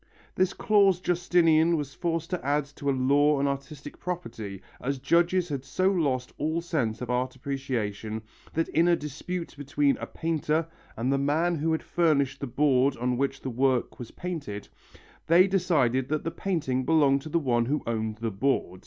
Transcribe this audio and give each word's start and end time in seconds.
This 0.33 0.53
clause 0.53 0.99
Justinian 0.99 1.77
was 1.77 1.93
forced 1.93 2.31
to 2.31 2.43
add 2.43 2.65
to 2.77 2.89
a 2.89 2.89
law 2.89 3.37
on 3.37 3.47
artistic 3.47 3.99
property, 3.99 4.59
as 4.81 4.97
judges 4.97 5.47
had 5.49 5.63
so 5.63 5.91
lost 5.91 6.33
all 6.39 6.59
sense 6.59 7.01
of 7.01 7.11
art 7.11 7.35
appreciation 7.35 8.23
that 8.53 8.67
in 8.69 8.87
a 8.87 8.95
dispute 8.95 9.53
between 9.55 9.97
a 9.97 10.07
painter 10.07 10.65
and 10.97 11.13
the 11.13 11.19
man 11.19 11.53
who 11.53 11.71
had 11.71 11.83
furnished 11.83 12.39
the 12.39 12.47
board 12.47 12.97
on 12.97 13.15
which 13.15 13.41
the 13.41 13.51
work 13.51 13.99
was 13.99 14.09
painted, 14.09 14.67
they 15.27 15.45
decided 15.45 16.09
that 16.09 16.23
the 16.23 16.31
painting 16.31 16.83
belonged 16.83 17.21
to 17.21 17.29
the 17.29 17.37
one 17.37 17.65
who 17.67 17.83
owned 17.85 18.15
the 18.17 18.31
board. 18.31 18.79